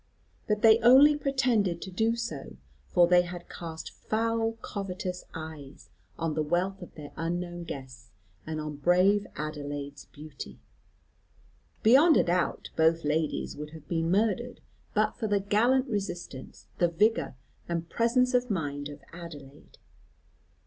[0.47, 2.57] But they only pretended to do so;
[2.87, 8.09] for they had cast foul covetous eyes on the wealth of their unknown guests
[8.47, 10.59] and on brave Adelaide's beauty.
[11.83, 14.61] Beyond a doubt both ladies would have been murdered,
[14.95, 17.35] but for the gallant resistance, the vigour,
[17.69, 19.77] and presence of mind of Adelaide.